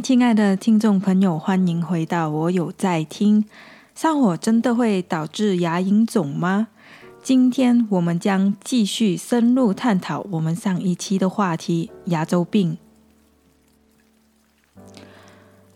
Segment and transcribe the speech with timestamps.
[0.00, 3.44] 亲爱的听众朋友，欢迎回到我有在听。
[3.94, 6.68] 上火真的会导致牙龈肿吗？
[7.20, 12.78] 今天我们将继续深入探讨我们上一期的话题——牙周病。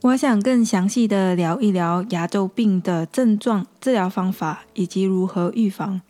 [0.02, 6.00] 我想更详细的聊一聊牙周病的症状、治疗方法以及如何预防。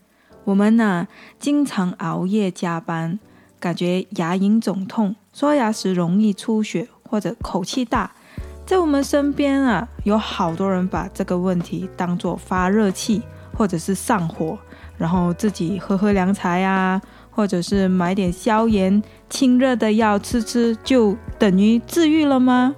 [0.44, 1.08] 我们呢，
[1.38, 3.18] 经常熬夜加班，
[3.58, 6.88] 感觉牙龈肿痛，刷牙时容易出血。
[7.12, 8.10] 或者口气大，
[8.64, 13.20] 在我们身边啊，有好多人把这个问题当做发热气，
[13.54, 14.58] 或者是上火，
[14.96, 16.98] 然后自己喝喝凉茶呀，
[17.30, 22.74] 或者是买点消炎、清热的药吃吃，就等于治愈了吗？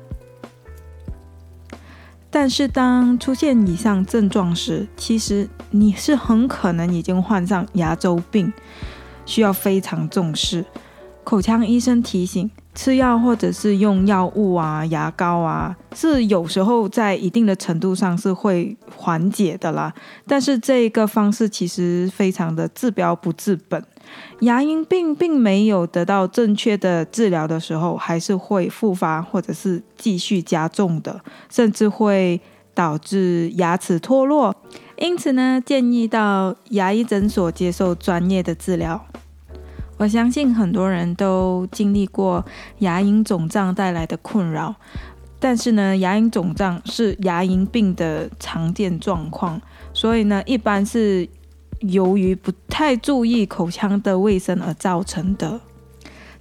[2.28, 8.52] 但是当出现以上症状时，其实你是很可能已经患上牙周病，
[9.24, 10.64] 需要非常重视。
[11.24, 12.50] 口腔医生提醒。
[12.76, 19.94] 吃药或者是用药物啊、牙膏啊，是有时候在一定的程度上是会缓解的啦。
[20.26, 23.80] 但是这个方式其实非常的治标不治本，
[24.40, 32.40] 牙龈病并没有得到正确的治疗的时候，还是会复发或者是继续加重的，甚至会
[32.74, 34.52] 导致牙齿脱落。
[34.98, 39.06] 因此呢，建议到牙医诊所接受专业的治疗。
[40.04, 42.44] 我相信很多人都经历过
[42.80, 44.74] 牙龈肿胀带来的困扰，
[45.40, 49.58] 但是呢，牙龈肿胀是牙龈病的常见状况，
[49.94, 51.26] 所以呢，一般是
[51.80, 55.58] 由于不太注意口腔的卫生而造成的。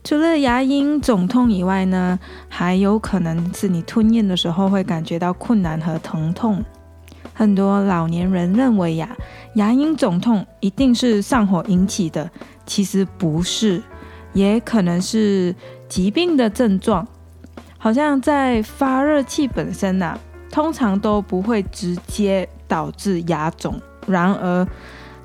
[0.04, 6.62] 除了牙龈肿痛以外呢，还有可能是你吞咽的时候会感觉到困难和疼痛。
[7.36, 9.16] 很多老年人认为呀，
[9.56, 12.30] 牙龈肿痛一定是上火引起的。
[12.66, 13.82] 其实不是，
[14.34, 15.56] 也可能是
[15.88, 17.08] 疾病的症状。
[17.78, 20.18] 好像在发热器本身呐，
[20.50, 23.82] 通常都不会直接导致牙肿。
[24.08, 24.68] 然而，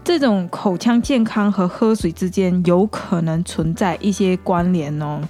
[0.02, 5.20] 这种口腔健康和喝水之间有可能存在一些关联哦。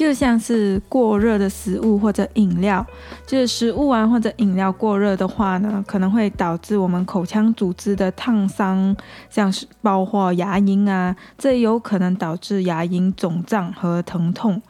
[0.00, 2.84] 就像是过热的食物或者饮料，
[3.26, 8.96] 就是食物啊或者饮料过热的话呢，可能会导致我们口腔组织的烫伤，
[9.28, 14.62] 像是包括牙龈啊，这有可能导致牙龈肿胀和疼痛。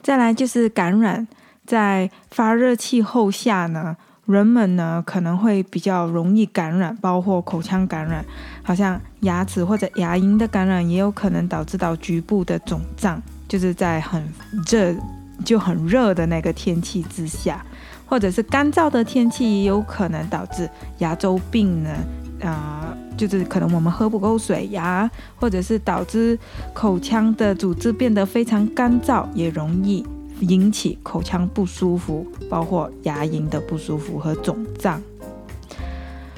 [0.00, 1.26] 再来就是感染，
[1.66, 8.24] 在发热气候下呢，人们呢可能会比较容易感染，包括口腔感染，
[8.62, 13.20] 好像牙齿或者牙龈的感染，也有可能导致到局部的肿胀。
[13.48, 14.22] 就是在很
[14.70, 14.94] 热
[15.44, 17.64] 就很热的那个天气之下，
[18.06, 21.90] 或者是干燥的天气，也有可能导致牙周病呢。
[22.40, 25.10] 啊，就是可能我们喝不够水呀，
[25.40, 26.38] 或者是导致
[26.72, 30.06] 口腔的组织变得非常干燥，也容易
[30.38, 35.02] 引起口腔不舒服，包括牙龈的不舒服和肿胀。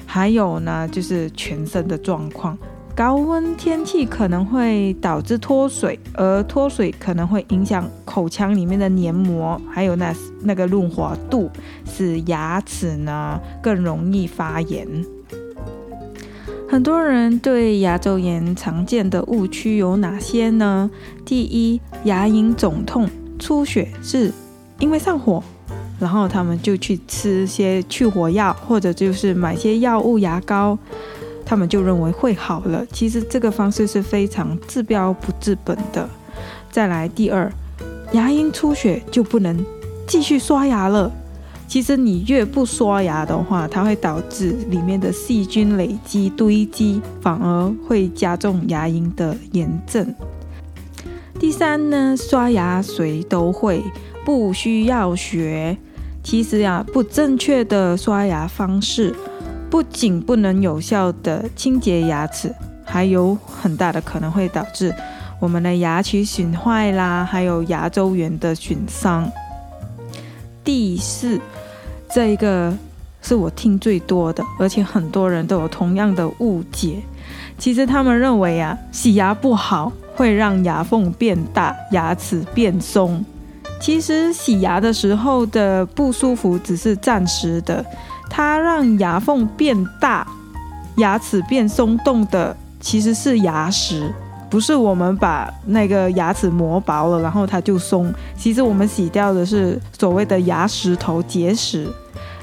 [0.07, 2.57] 还有呢，就是全身的状况。
[2.93, 11.49] 高温天气可能会导致脱水，而脱水可能会影响口腔里面的黏膜，还有那那个润滑度，
[11.85, 14.87] 使牙齿呢更容易发炎。
[16.69, 20.89] 很多人对牙周炎常见的误区有哪些呢？
[21.25, 23.09] 第一，牙龈肿痛、
[23.39, 24.31] 出血是
[24.79, 25.43] 因为上火，
[25.99, 30.77] 然后他们就去吃些去火药，或者就是买些药物、牙膏。
[31.51, 36.09] 他们就认为会好了，其实这个方式是非常治标不治本的。
[36.71, 37.51] 再来第二，
[38.13, 39.61] 牙龈出血就不能
[40.07, 41.11] 继续刷牙了。
[41.67, 50.15] 其实你越不刷牙的话，它会导致里面的细菌累积堆积，反而会加重牙龈的炎症。
[51.37, 53.83] 第三呢，刷牙谁都会，
[54.23, 55.75] 不需要学。
[56.23, 59.13] 其实呀，不正确的刷牙方式。
[59.71, 62.53] 不仅不能有效的清洁牙齿，
[62.83, 64.93] 还有很大的可能会导致
[65.39, 69.31] 我们的牙齿损坏啦，还有牙周炎的损伤。
[70.61, 71.39] 第四，
[72.13, 72.77] 这一个
[73.21, 77.01] 是我听最多的，而且很多人都有同样的误解。
[77.57, 83.23] 其实他们认为啊，洗牙不好会让牙缝变大，牙齿变松。
[83.79, 87.83] 其实洗牙的时候的不舒服只是暂时的。
[88.33, 90.25] 它让牙缝变大，
[90.95, 94.09] 牙齿变松动的其实是牙石，
[94.49, 98.11] 不是我们把那个牙齿磨薄了，然后它就松。
[98.37, 101.85] 其实我们洗掉的是所谓的牙石头结石，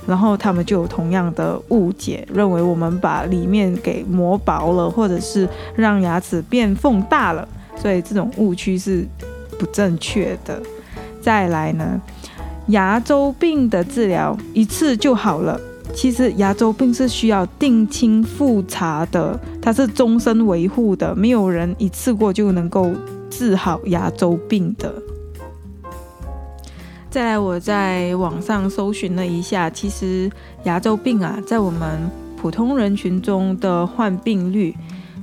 [0.06, 9.06] 然后他们就有同样的误解，认为我们把里面给磨薄了，或者是让牙齿变缝大了，所以这种误区是
[9.58, 10.60] 不正确的。
[11.22, 11.98] 再来呢？
[12.66, 15.58] 牙周病的治疗一次就好了。
[15.98, 22.92] 其实牙周病是需要定期复查的，它是终身维护的，没有人一次过就能够
[23.28, 24.94] 治好牙周病的。
[27.10, 30.30] 再来，我在网上搜寻了一下，其实
[30.62, 32.08] 牙周病啊，在我们
[32.40, 34.72] 普通人群中的患病率。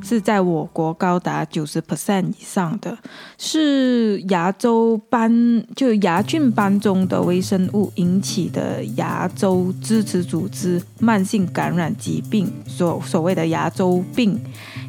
[0.04, 2.98] 是在我国高达九十 percent 以上的，
[3.38, 14.40] 是牙周斑就牙菌斑中的微生物引起的牙周支持组织慢性感染疾病，所所谓的牙周病，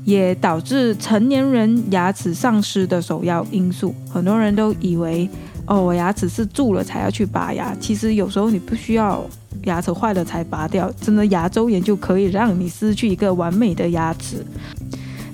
[0.04, 3.94] 也导致成年人牙齿丧失的首要因素。
[4.12, 5.28] 很多人都以为，
[5.66, 9.24] 哦，我牙齿是蛀了才要去拔牙，其实有时候你不需要
[9.64, 14.44] 牙齿坏了才拔掉，真的牙周炎就可以让你失去一个完美的牙齿。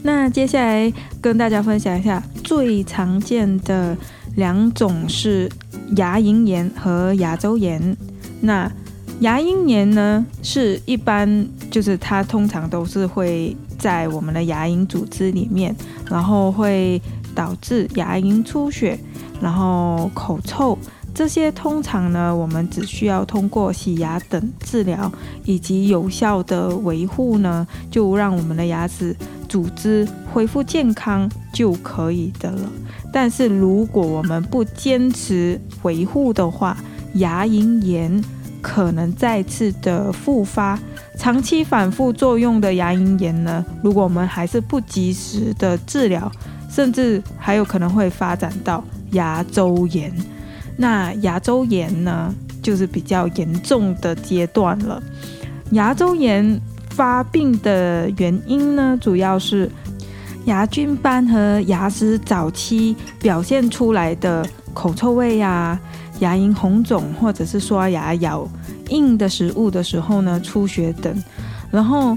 [0.02, 3.96] 那接下来跟大家分享一下最常见的
[4.34, 5.48] 两种是
[5.96, 7.96] 牙龈炎和牙周炎。
[8.40, 8.70] 那
[9.20, 15.74] 牙龈炎呢，是一般就是它通常都是会在我们的牙龈组织里面，
[16.10, 17.00] 然后会
[17.32, 18.98] 导致牙龈出血，
[19.40, 20.76] 然后口臭。
[21.14, 25.12] 这些通常呢，我们只需要通过洗牙等治疗
[25.44, 29.14] 以及有效的维护呢，就让我们的牙齿。
[29.52, 32.72] 组织恢复健康就可以的了。
[33.12, 36.74] 但是如果我们不坚持维护的话，
[37.16, 38.24] 牙龈炎
[38.62, 40.78] 可能再次的复发。
[41.18, 46.32] 长期反复作用的牙龈炎呢，如果我们还是不及时的治疗，
[46.70, 50.10] 甚至还有可能会发展到牙周炎。
[50.78, 55.02] 那牙周炎呢，就是比较严重的阶段了。
[55.72, 56.58] 牙周炎。
[56.94, 59.70] 发病的原因呢，主要是
[60.44, 65.78] 牙菌斑和牙齿早期表现出来的口臭味呀、
[66.20, 68.46] 牙龈红肿，或者是刷牙咬
[68.90, 71.22] 硬的食物的时候呢出血等，
[71.70, 72.16] 然后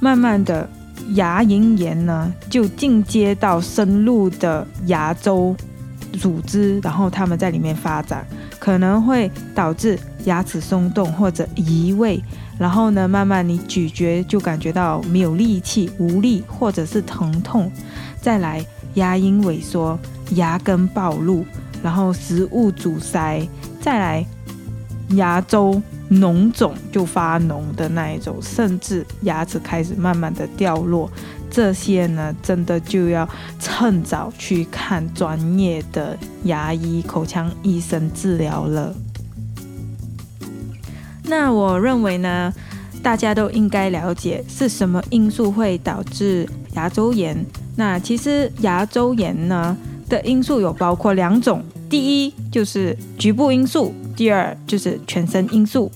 [0.00, 0.68] 慢慢的
[1.14, 5.56] 牙龈炎呢就进阶到深入的牙周
[6.20, 8.26] 组织，然后他们在里面发展，
[8.60, 12.22] 可能会导致牙齿松动或者移位。
[12.58, 17.72] 然后呢，慢慢你咀嚼就感觉到没有力气、无力或者是疼痛，
[18.20, 18.62] 再来
[18.94, 19.98] 牙龈萎缩、
[20.34, 21.42] 牙根暴露，
[21.82, 23.48] 然后食物阻塞，
[23.80, 24.26] 再来
[25.12, 25.80] 牙周
[26.10, 31.10] 脓肿就发脓的那一种，甚至牙齿开始慢慢的掉落，
[31.50, 38.94] 这些呢，真的就要趁早去看专业的牙医、口腔医生治疗了。
[41.24, 42.52] 那我认为呢，
[43.02, 47.44] 大家都应该了解是什么因素会导致牙周炎。
[47.76, 49.76] 那其实牙周炎呢
[50.08, 55.90] 的因素有包括两种，第一就是局部因素，第二就是全身因素。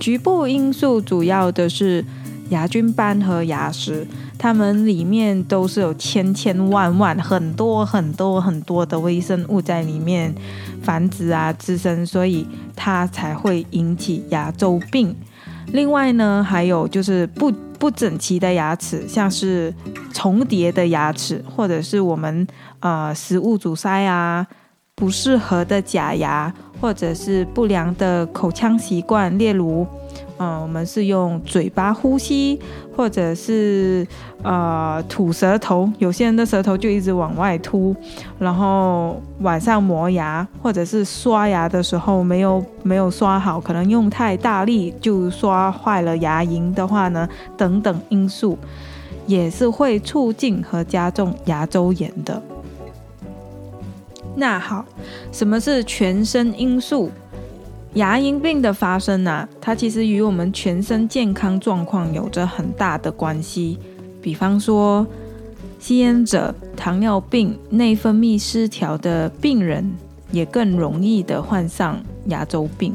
[0.00, 2.04] 局部因素主要的是
[2.50, 4.06] 牙菌斑和牙石，
[4.38, 10.34] 它们里面都是有千千万万、很多很多很多的微生物在里面。
[10.82, 15.16] 繁殖啊，滋生，所以它才会引起牙周病。
[15.68, 19.72] 另外呢，还有就是不不整齐的牙齿，像是
[20.12, 22.46] 重叠的牙齿，或者是我们
[22.80, 24.46] 呃食物阻塞啊，
[24.94, 29.86] 不适合的假牙，或者是不良的口腔习惯，例如。
[30.38, 32.58] 嗯，我们是用嘴巴呼吸，
[32.96, 34.04] 或者是
[34.42, 35.88] 呃吐舌头。
[35.98, 37.94] 有些人的舌头就一直往外凸，
[38.38, 48.58] 然后晚上磨牙，或者是刷牙的时候没有没有刷好，可能用太大力就刷坏了牙龈的话呢，等等因素
[49.26, 52.42] 也是会促进和加重牙周炎的。
[54.34, 54.84] 那好，
[55.30, 57.08] 什么是全身因素？
[57.94, 63.78] 牙龈病的发生呢，它其实与我们全身健康状况有着很大的关系。
[64.20, 65.06] 比方说，
[65.78, 69.92] 吸烟者、糖尿病、内分泌失调的病人，
[70.32, 72.92] 也更容易的患上牙周病。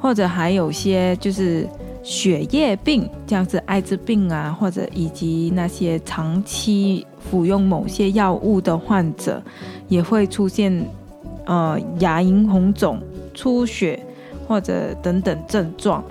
[0.00, 1.68] 或者还有些就是
[2.02, 9.42] 血液病，像是艾滋病啊，或者以及那些长期服用某些药物的患者，
[9.88, 10.84] 也会出现
[11.44, 12.98] 呃牙龈红肿、
[13.34, 14.02] 出血。
[14.52, 16.04] 或者等等症状，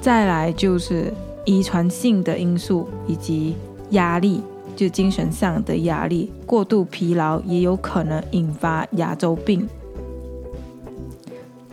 [0.00, 1.12] 再来就是
[1.44, 3.56] 遗传性的因素以及
[3.90, 4.40] 压力，
[4.76, 9.68] 就精神上的压力，过度疲劳也有可能引发牙周病。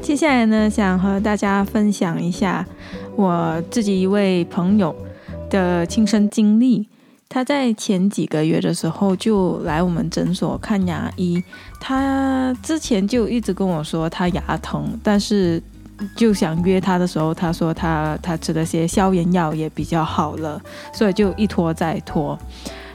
[0.01, 2.65] 接下来呢，想和大家分享一下
[3.15, 4.95] 我自己一位朋友
[5.47, 6.87] 的亲身经历。
[7.31, 11.43] 他在前几个月的时候就来我们诊所看牙医，
[11.79, 15.61] 他之前就一直跟我说他牙疼，但是
[16.15, 20.61] 就想约他的时候，他说他他吃了些消炎药也比较好了，
[20.93, 22.37] 所以就一拖再拖。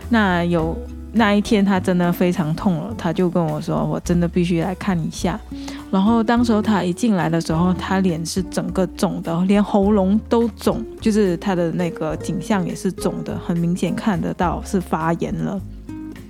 [0.09, 0.77] 那有。
[1.17, 5.39] 那一天他真的非常痛了，他就跟我说：“我真的必须来看一下。”
[5.89, 15.61] 然后当时候他一进来的时候，他脸是整个肿的，连喉咙都肿，就是他的那个颈项也是肿的，很明显看得到是发炎了。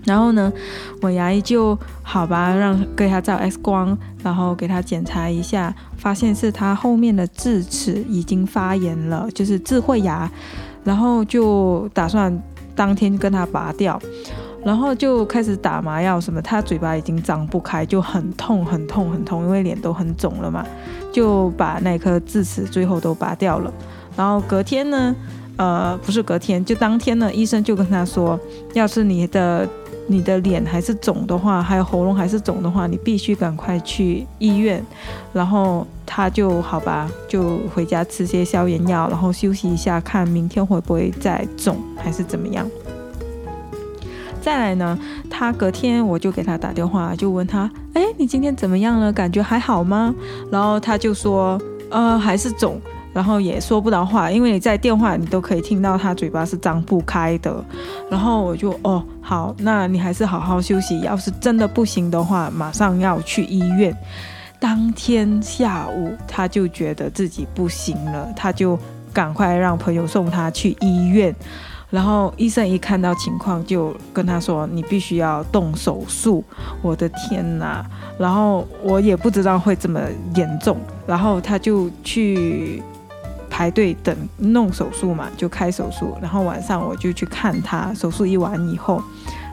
[0.04, 0.52] 然后呢，
[1.00, 10.30] 我牙医就好吧，让给他照 X 光，然后给他检查一下，发现是他后面的智齿已经发炎了，就是智慧牙，
[10.84, 12.42] 然后就打算
[12.74, 14.00] 当天跟他拔掉。
[14.64, 20.64] 然后就开始打麻药什么，他嘴巴已经张不开，就很痛很痛很痛，因为脸都很肿了嘛，
[21.12, 23.70] 就把那颗智齿最后都拔掉了。
[24.16, 25.14] 然后隔天呢，
[25.56, 28.40] 呃，不是隔天，就当天呢，医生就跟他说，
[28.72, 29.68] 要是你的
[30.06, 34.84] 你的脸还是肿的话，还有喉咙还是肿的话，你必须赶快去医院。
[35.32, 42.68] 然后他就好吧，就回家吃些消炎药，然后休息一下，看明天会不会再肿还是怎么样。
[44.42, 44.98] 再来呢，
[45.30, 49.10] 他隔天我就给他打电话，就问他，哎，你今天怎么样了？
[49.10, 50.14] 感觉还好吗？
[50.50, 51.58] 然后他就说，
[51.90, 52.78] 呃，还是肿，
[53.14, 57.64] 然后也说不到话，因为你在电话你都可以听到他嘴巴是张不开的。
[58.10, 63.96] 然后我就，哦，好，那你还是好好休息，要是真的不行的话，马上要去医院。
[64.58, 68.78] 当天下午他就觉得自己不行了，他就
[69.12, 71.34] 赶快让朋友送他去医院。
[71.90, 76.42] 然后医生一看到情况，就跟他说：“你必须要动手术。”
[76.82, 77.84] 我的天哪！
[78.18, 80.00] 然后我也不知道会这么
[80.34, 82.82] 严重，然后他就去
[83.56, 86.12] 排队等弄手术嘛，就开手术。
[86.20, 89.00] 然后晚上我就去看他，手术一完以后，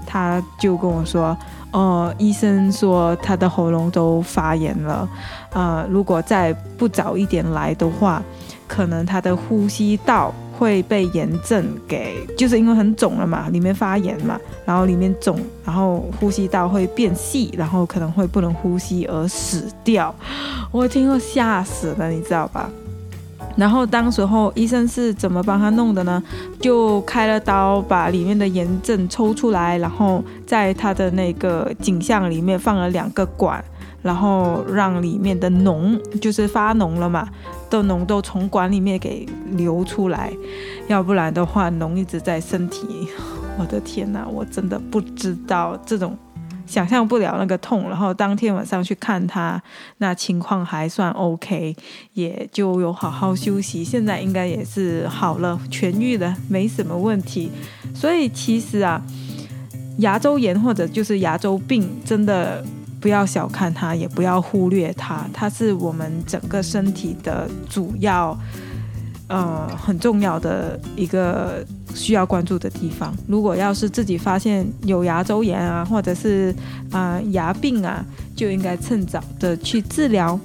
[0.08, 1.38] 他就跟我说
[1.72, 5.08] ：“哦，医生说他的喉咙都发炎了，
[5.54, 8.24] 呃，如果再不早一点来的话，
[8.68, 20.14] 可能他的呼吸道。”会被炎症给，就是因为很肿了嘛，里面发炎嘛，然后里面肿，然后呼吸道会变细，然后可能会不能呼吸而死掉。
[20.72, 22.70] 我听了吓死了，你知道吧？
[23.56, 26.22] 然后当时候医生是怎么帮他弄的呢？
[26.60, 33.64] 就开了刀，把里面的炎症抽出来，然后在他的那个颈项里面放了两个管。
[34.04, 37.30] 然后让里面的脓就是发脓了嘛，
[37.70, 40.34] 的脓都从管里面给流出来，
[40.88, 43.08] 要不然的话脓一直在身体。
[43.60, 46.18] 我的天哪，我真的不知道这种
[46.72, 47.90] 想象不了那个痛。
[47.90, 49.62] 然后当天晚上去看他，
[49.98, 51.76] 那情况还算 OK，
[52.14, 53.84] 也就有好好休息。
[53.84, 57.52] 现在应该也是好了，痊愈了，没什么问题。
[57.94, 59.02] 所以其实啊，
[59.98, 62.64] 牙周炎或者就是牙周病，真的。
[63.02, 68.38] 不要小看它，也不要忽略它，它是我们整个身体的主要，
[69.32, 73.16] 呃，很重要的一个需要关注的地方。
[73.28, 76.54] 如果要是自己发现有牙周炎啊，或者是
[76.92, 80.40] 啊牙病啊，就应该趁早的去治疗。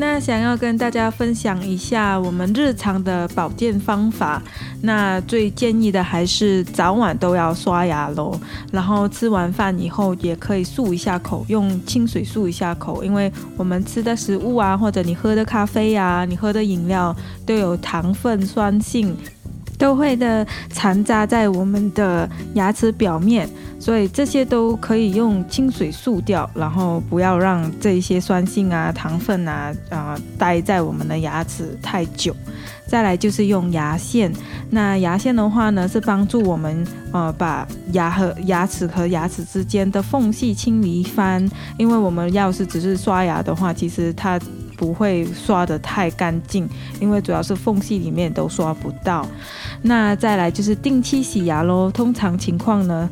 [0.00, 4.42] 那想要跟大家分享一下我们日常的保健方法，
[4.80, 8.40] 那最建议的还是早晚都要刷牙喽。
[8.72, 17.14] 然后吃完饭以后也可以漱一下口，用清水漱一下口，因为我们吃的食物啊，或者你喝的咖啡呀，你喝的饮料
[17.44, 19.14] 都有糖分、酸性。
[19.80, 32.36] 都会的残渣在我们的牙齿表面，所以这些都可以用清水漱掉，然后不要让这些酸性啊、糖分啊啊待在我们的牙齿太久。
[32.86, 34.30] 再来就是用牙线，
[34.68, 44.38] 那牙线的话呢，是帮助我们呃把牙和牙齿和牙齿之间的缝隙清理翻，因为我们要是只是刷牙的话，其实它。
[44.80, 46.66] 不会刷得太干净，
[47.02, 49.26] 因为主要是缝隙里面都刷不到。
[49.82, 51.90] 那再来就是定期洗牙喽。
[51.90, 53.06] 通常情况呢，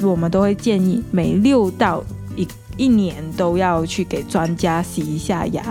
[0.00, 2.02] 我们都会建议每六到
[2.34, 5.62] 一一年都要去给专家洗一下牙，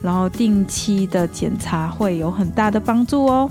[0.00, 3.50] 然后定期的检查会有很大的帮助哦。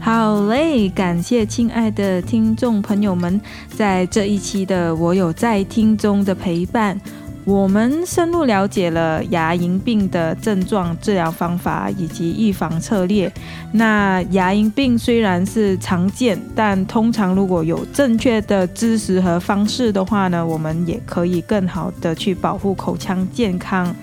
[0.00, 3.38] 好嘞，感谢亲爱的听众朋友们
[3.76, 6.98] 在这一期的我有在听中的陪伴。
[7.46, 13.32] 我们深入了解了牙龈病的症状、治疗方法以及预防策略。
[13.70, 23.94] 那牙龈病虽然是常见，但通常如果有正确的知识和方式的话呢，我们也可以更好的去保护口腔健康。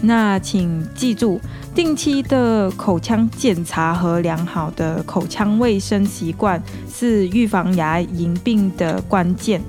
[0.00, 1.40] 那请记住，
[1.74, 9.60] 定期的口腔检查和良好的口腔卫生习惯是预防牙龈病的关键。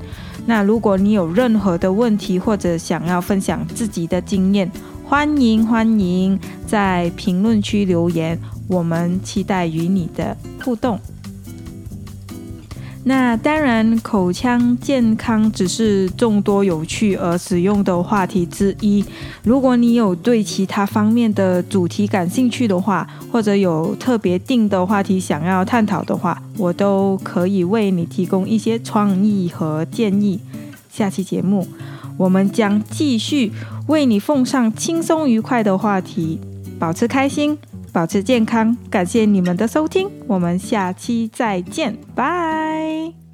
[0.45, 4.71] 那如果你有任何的问题，或者想要分享自己的经验，
[5.03, 10.99] 欢迎欢迎在评论区留言，我们期待与你的互动。
[13.07, 19.05] 那当然，口腔健康只是众多有趣而实用的话题之一。
[19.43, 30.39] 如果你有对其他方面的主题感兴趣的话，或者有特别定的话题想要探讨的话，我都可以为你提供一些创意和建议。
[30.91, 31.67] 下期节目，
[32.17, 33.51] 我们将继续
[33.85, 36.39] 为你奉上轻松愉快的话题，
[36.79, 37.55] 保持开心，
[37.95, 38.75] 保持健康。
[38.89, 43.25] 感谢你们的收听，我们下期再见，拜。